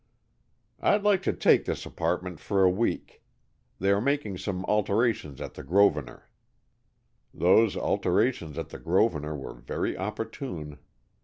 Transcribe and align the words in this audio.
"I'd 0.79 1.03
like 1.03 1.21
to 1.21 1.31
take 1.31 1.65
this 1.65 1.85
apartment 1.85 2.39
for 2.39 2.63
a 2.63 2.69
week. 2.71 3.21
They 3.77 3.91
are 3.91 4.01
making 4.01 4.39
some 4.39 4.65
alterations 4.65 5.39
at 5.39 5.53
the 5.53 5.61
Grosvenor" 5.61 6.27
(those 7.31 7.77
alterations 7.77 8.57
at 8.57 8.69
the 8.69 8.79
Grosvenor 8.79 9.35
were 9.37 9.53
very 9.53 9.95
opportune!) 9.95 10.79